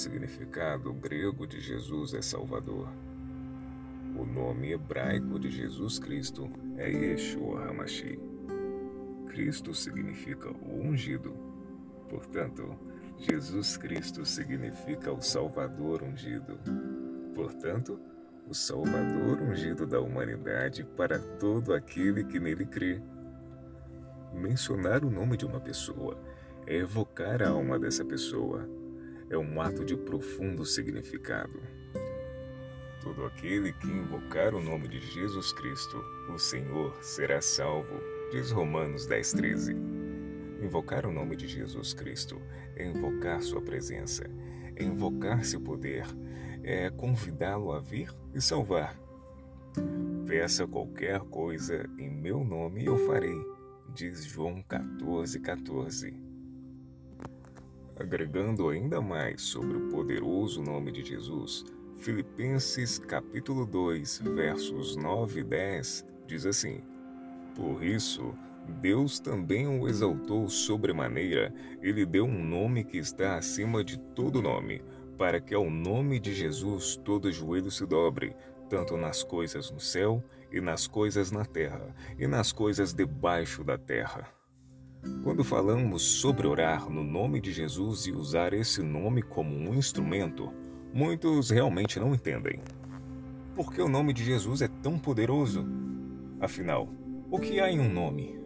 significado 0.00 0.94
grego 0.94 1.46
de 1.46 1.60
Jesus 1.60 2.14
é 2.14 2.22
Salvador. 2.22 2.88
O 4.16 4.24
nome 4.24 4.72
hebraico 4.72 5.38
de 5.38 5.50
Jesus 5.50 5.98
Cristo 5.98 6.50
é 6.78 6.90
Yeshua 6.90 7.68
Hamashi. 7.68 8.18
Cristo 9.28 9.74
significa 9.74 10.48
o 10.48 10.80
ungido. 10.80 11.36
Portanto, 12.08 12.74
Jesus 13.18 13.76
Cristo 13.76 14.24
significa 14.24 15.12
o 15.12 15.20
Salvador 15.20 16.02
ungido. 16.02 16.58
Portanto, 17.34 18.00
o 18.48 18.54
Salvador 18.54 19.42
ungido 19.42 19.86
da 19.86 20.00
humanidade 20.00 20.82
para 20.96 21.18
todo 21.18 21.74
aquele 21.74 22.24
que 22.24 22.40
nele 22.40 22.64
crê. 22.64 23.02
Mencionar 24.32 25.04
o 25.04 25.10
nome 25.10 25.36
de 25.36 25.44
uma 25.44 25.60
pessoa 25.60 26.18
é 26.66 26.76
evocar 26.76 27.42
a 27.42 27.50
alma 27.50 27.78
dessa 27.78 28.02
pessoa. 28.02 28.79
É 29.30 29.38
um 29.38 29.60
ato 29.60 29.84
de 29.84 29.96
profundo 29.96 30.66
significado. 30.66 31.62
Todo 33.00 33.24
aquele 33.24 33.72
que 33.72 33.86
invocar 33.86 34.56
o 34.56 34.60
nome 34.60 34.88
de 34.88 34.98
Jesus 34.98 35.52
Cristo, 35.52 36.04
o 36.34 36.36
Senhor, 36.36 37.00
será 37.00 37.40
salvo, 37.40 38.00
diz 38.32 38.50
Romanos 38.50 39.06
10,13. 39.06 39.76
Invocar 40.60 41.06
o 41.06 41.12
nome 41.12 41.36
de 41.36 41.46
Jesus 41.46 41.94
Cristo 41.94 42.42
é 42.74 42.84
invocar 42.84 43.40
Sua 43.40 43.62
presença, 43.62 44.28
é 44.74 44.82
invocar 44.82 45.44
seu 45.44 45.60
poder, 45.60 46.04
é 46.64 46.90
convidá-lo 46.90 47.70
a 47.72 47.78
vir 47.78 48.12
e 48.34 48.40
salvar. 48.40 48.98
Peça 50.26 50.66
qualquer 50.66 51.20
coisa 51.20 51.88
em 52.00 52.10
meu 52.10 52.42
nome 52.42 52.82
e 52.82 52.86
eu 52.86 52.98
farei, 53.06 53.40
diz 53.94 54.24
João 54.24 54.60
14,14. 54.68 55.40
14. 55.40 56.29
Agregando 58.00 58.70
ainda 58.70 58.98
mais 59.02 59.42
sobre 59.42 59.76
o 59.76 59.90
poderoso 59.90 60.62
nome 60.62 60.90
de 60.90 61.04
Jesus, 61.04 61.66
Filipenses 61.98 62.98
capítulo 62.98 63.66
2, 63.66 64.20
versos 64.20 64.96
9 64.96 65.40
e 65.40 65.44
10 65.44 66.06
diz 66.26 66.46
assim: 66.46 66.80
Por 67.54 67.84
isso, 67.84 68.34
Deus 68.80 69.20
também 69.20 69.66
o 69.66 69.86
exaltou 69.86 70.48
sobremaneira, 70.48 71.52
ele 71.82 72.06
deu 72.06 72.24
um 72.24 72.42
nome 72.42 72.84
que 72.84 72.96
está 72.96 73.36
acima 73.36 73.84
de 73.84 73.98
todo 73.98 74.40
nome, 74.40 74.82
para 75.18 75.38
que 75.38 75.54
ao 75.54 75.68
nome 75.68 76.18
de 76.18 76.32
Jesus 76.32 76.96
todo 76.96 77.30
joelho 77.30 77.70
se 77.70 77.84
dobre, 77.84 78.34
tanto 78.70 78.96
nas 78.96 79.22
coisas 79.22 79.70
no 79.70 79.78
céu 79.78 80.24
e 80.50 80.58
nas 80.58 80.86
coisas 80.86 81.30
na 81.30 81.44
terra, 81.44 81.94
e 82.18 82.26
nas 82.26 82.50
coisas 82.50 82.94
debaixo 82.94 83.62
da 83.62 83.76
terra. 83.76 84.39
Quando 85.24 85.42
falamos 85.42 86.02
sobre 86.02 86.46
orar 86.46 86.90
no 86.90 87.02
nome 87.02 87.40
de 87.40 87.52
Jesus 87.52 88.06
e 88.06 88.12
usar 88.12 88.52
esse 88.52 88.82
nome 88.82 89.22
como 89.22 89.56
um 89.56 89.74
instrumento, 89.74 90.52
muitos 90.92 91.48
realmente 91.48 91.98
não 91.98 92.14
entendem. 92.14 92.60
Por 93.54 93.72
que 93.72 93.80
o 93.80 93.88
nome 93.88 94.12
de 94.12 94.22
Jesus 94.22 94.60
é 94.60 94.68
tão 94.68 94.98
poderoso? 94.98 95.66
Afinal, 96.38 96.88
o 97.30 97.38
que 97.38 97.60
há 97.60 97.70
em 97.70 97.80
um 97.80 97.90
nome? 97.90 98.38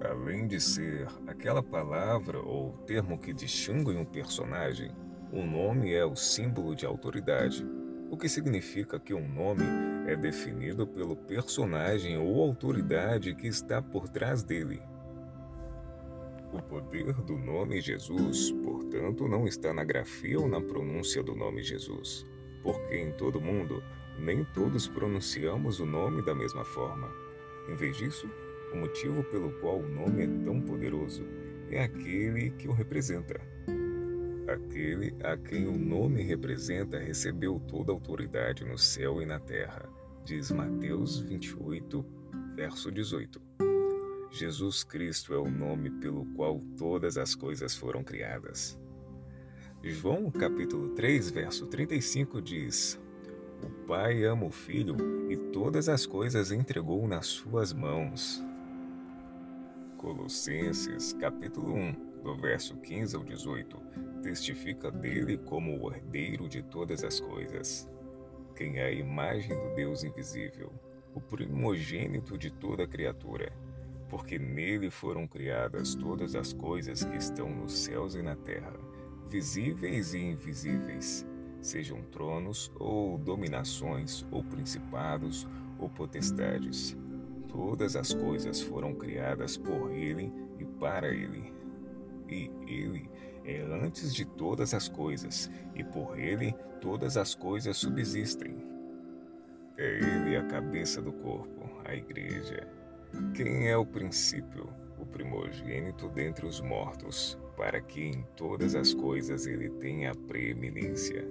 Além 0.00 0.48
de 0.48 0.60
ser 0.60 1.06
aquela 1.26 1.62
palavra 1.62 2.40
ou 2.40 2.72
termo 2.86 3.18
que 3.18 3.32
distingue 3.32 3.96
um 3.96 4.04
personagem, 4.04 4.90
o 5.32 5.44
nome 5.44 5.92
é 5.92 6.04
o 6.04 6.16
símbolo 6.16 6.74
de 6.74 6.84
autoridade, 6.84 7.64
o 8.10 8.16
que 8.16 8.28
significa 8.28 8.98
que 8.98 9.14
um 9.14 9.28
nome 9.28 9.64
é 10.08 10.16
definido 10.16 10.86
pelo 10.86 11.14
personagem 11.14 12.18
ou 12.18 12.42
autoridade 12.42 13.34
que 13.36 13.46
está 13.46 13.80
por 13.80 14.08
trás 14.08 14.42
dele. 14.42 14.82
O 16.52 16.60
poder 16.60 17.12
do 17.12 17.38
nome 17.38 17.80
Jesus, 17.80 18.50
portanto, 18.64 19.28
não 19.28 19.46
está 19.46 19.72
na 19.72 19.84
grafia 19.84 20.38
ou 20.38 20.48
na 20.48 20.60
pronúncia 20.60 21.22
do 21.22 21.34
nome 21.34 21.62
Jesus, 21.62 22.26
porque 22.62 22.96
em 22.96 23.12
todo 23.12 23.40
mundo 23.40 23.82
nem 24.18 24.44
todos 24.44 24.88
pronunciamos 24.88 25.78
o 25.78 25.86
nome 25.86 26.22
da 26.22 26.34
mesma 26.34 26.64
forma. 26.64 27.08
Em 27.68 27.76
vez 27.76 27.96
disso, 27.96 28.28
o 28.72 28.76
motivo 28.76 29.22
pelo 29.24 29.52
qual 29.60 29.78
o 29.78 29.88
nome 29.88 30.24
é 30.24 30.44
tão 30.44 30.60
poderoso 30.60 31.24
é 31.70 31.84
aquele 31.84 32.50
que 32.50 32.66
o 32.66 32.72
representa. 32.72 33.40
Aquele 34.48 35.14
a 35.22 35.36
quem 35.36 35.68
o 35.68 35.78
nome 35.78 36.22
representa 36.22 36.98
recebeu 36.98 37.60
toda 37.68 37.92
a 37.92 37.94
autoridade 37.94 38.64
no 38.64 38.76
céu 38.76 39.22
e 39.22 39.26
na 39.26 39.38
terra, 39.38 39.88
diz 40.24 40.50
Mateus 40.50 41.20
28, 41.20 42.04
verso 42.56 42.90
18. 42.90 43.69
Jesus 44.32 44.84
Cristo 44.84 45.34
é 45.34 45.38
o 45.38 45.50
nome 45.50 45.90
pelo 45.90 46.24
qual 46.36 46.60
todas 46.78 47.18
as 47.18 47.34
coisas 47.34 47.74
foram 47.74 48.04
criadas. 48.04 48.78
João 49.82 50.30
capítulo 50.30 50.90
3, 50.90 51.30
verso 51.32 51.66
35 51.66 52.40
diz: 52.40 52.98
O 53.60 53.68
Pai 53.88 54.22
ama 54.22 54.46
o 54.46 54.50
Filho 54.52 54.96
e 55.28 55.36
todas 55.36 55.88
as 55.88 56.06
coisas 56.06 56.52
entregou 56.52 57.08
nas 57.08 57.26
suas 57.26 57.72
mãos. 57.72 58.40
Colossenses 59.96 61.12
capítulo 61.14 61.74
1, 61.74 62.22
do 62.22 62.36
verso 62.36 62.76
15 62.76 63.16
ao 63.16 63.24
18, 63.24 63.76
testifica 64.22 64.92
dele 64.92 65.38
como 65.38 65.76
o 65.76 65.92
herdeiro 65.92 66.48
de 66.48 66.62
todas 66.62 67.02
as 67.02 67.18
coisas. 67.18 67.90
Quem 68.54 68.78
é 68.78 68.84
a 68.84 68.92
imagem 68.92 69.58
do 69.58 69.74
Deus 69.74 70.04
invisível, 70.04 70.72
o 71.12 71.20
primogênito 71.20 72.38
de 72.38 72.48
toda 72.48 72.86
criatura 72.86 73.52
porque 74.10 74.38
nele 74.38 74.90
foram 74.90 75.26
criadas 75.26 75.94
todas 75.94 76.34
as 76.34 76.52
coisas 76.52 77.04
que 77.04 77.16
estão 77.16 77.48
nos 77.48 77.72
céus 77.72 78.16
e 78.16 78.22
na 78.22 78.34
terra, 78.34 78.74
visíveis 79.28 80.12
e 80.12 80.18
invisíveis, 80.18 81.24
sejam 81.60 82.02
tronos 82.02 82.72
ou 82.78 83.16
dominações, 83.16 84.26
ou 84.32 84.42
principados 84.42 85.46
ou 85.78 85.88
potestades. 85.88 86.96
Todas 87.48 87.94
as 87.94 88.12
coisas 88.12 88.60
foram 88.60 88.94
criadas 88.94 89.56
por 89.56 89.92
ele 89.92 90.32
e 90.58 90.64
para 90.64 91.08
ele. 91.08 91.52
E 92.28 92.50
ele 92.66 93.08
é 93.44 93.60
antes 93.60 94.14
de 94.14 94.24
todas 94.24 94.74
as 94.74 94.88
coisas, 94.88 95.50
e 95.74 95.84
por 95.84 96.18
ele 96.18 96.52
todas 96.80 97.16
as 97.16 97.34
coisas 97.34 97.76
subsistem. 97.76 98.56
É 99.76 99.98
ele 99.98 100.36
a 100.36 100.44
cabeça 100.44 101.00
do 101.00 101.12
corpo, 101.12 101.70
a 101.84 101.94
igreja 101.94 102.79
quem 103.34 103.68
é 103.68 103.76
o 103.76 103.84
princípio, 103.84 104.68
o 104.98 105.06
primogênito 105.06 106.08
dentre 106.08 106.46
os 106.46 106.60
mortos, 106.60 107.38
para 107.56 107.80
que 107.80 108.02
em 108.02 108.24
todas 108.36 108.74
as 108.74 108.94
coisas 108.94 109.46
ele 109.46 109.68
tenha 109.70 110.14
preeminência? 110.14 111.26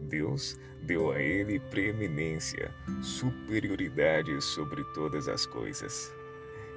Deus 0.00 0.58
deu 0.82 1.10
a 1.10 1.20
ele 1.20 1.58
preeminência, 1.58 2.72
superioridade 3.02 4.40
sobre 4.40 4.84
todas 4.94 5.28
as 5.28 5.44
coisas. 5.44 6.12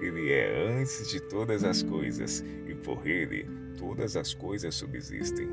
Ele 0.00 0.32
é 0.32 0.78
antes 0.78 1.08
de 1.10 1.20
todas 1.20 1.62
as 1.62 1.82
coisas, 1.82 2.44
e 2.66 2.74
por 2.74 3.06
ele 3.06 3.46
todas 3.76 4.16
as 4.16 4.32
coisas 4.32 4.74
subsistem. 4.74 5.48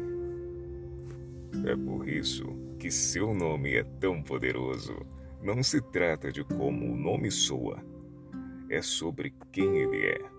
É 1.65 1.75
por 1.75 2.07
isso 2.07 2.45
que 2.79 2.89
seu 2.89 3.33
nome 3.33 3.75
é 3.75 3.83
tão 3.83 4.21
poderoso. 4.21 4.95
Não 5.41 5.61
se 5.61 5.81
trata 5.81 6.31
de 6.31 6.43
como 6.43 6.93
o 6.93 6.97
nome 6.97 7.29
soa, 7.29 7.83
é 8.69 8.81
sobre 8.81 9.33
quem 9.51 9.77
ele 9.77 10.05
é. 10.05 10.37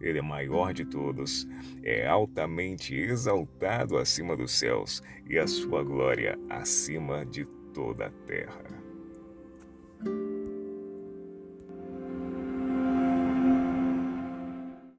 Ele 0.00 0.18
é 0.18 0.22
maior 0.22 0.72
de 0.72 0.84
todos, 0.84 1.46
é 1.82 2.06
altamente 2.06 2.94
exaltado 2.94 3.98
acima 3.98 4.36
dos 4.36 4.52
céus 4.52 5.02
e 5.28 5.38
a 5.38 5.46
sua 5.46 5.82
glória 5.82 6.38
acima 6.48 7.24
de 7.24 7.44
toda 7.72 8.06
a 8.06 8.10
terra. 8.26 8.64